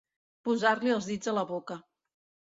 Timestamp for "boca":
1.53-1.79